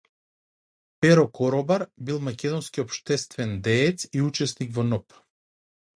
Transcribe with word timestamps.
Перо 1.05 1.25
Коробар 1.41 1.85
бил 2.07 2.19
македонски 2.29 2.83
општествен 2.87 3.55
деец 3.69 4.07
и 4.21 4.25
учесник 4.31 4.77
во 4.79 4.87
НОБ. 4.93 5.21